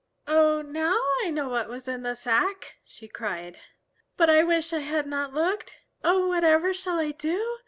[0.25, 3.59] "Oh, now I know what was in the sack!" she cried.
[4.17, 5.77] "But I wish I had not looked.
[6.03, 7.59] Oh, whatever shall I do?